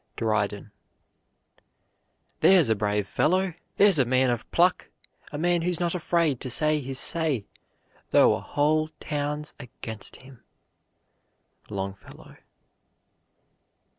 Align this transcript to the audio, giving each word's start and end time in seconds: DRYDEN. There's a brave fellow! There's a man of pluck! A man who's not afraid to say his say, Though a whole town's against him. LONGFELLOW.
DRYDEN. 0.15 0.71
There's 2.39 2.69
a 2.71 2.75
brave 2.75 3.07
fellow! 3.07 3.53
There's 3.77 3.99
a 3.99 4.03
man 4.05 4.31
of 4.31 4.49
pluck! 4.49 4.89
A 5.31 5.37
man 5.37 5.61
who's 5.61 5.79
not 5.79 5.93
afraid 5.93 6.39
to 6.41 6.49
say 6.49 6.79
his 6.79 6.97
say, 6.97 7.45
Though 8.09 8.33
a 8.33 8.41
whole 8.41 8.89
town's 8.99 9.53
against 9.59 10.15
him. 10.15 10.43
LONGFELLOW. 11.69 12.37